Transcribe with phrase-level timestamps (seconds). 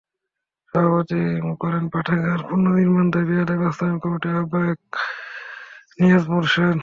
[0.73, 4.81] সভাপতিত্ব করেন পাঠাগার পুনর্নির্মাণ দাবি আদায় বাস্তবায়ন কমিটির আহ্বায়ক
[5.99, 6.77] নিয়াজ মোর্শেদ।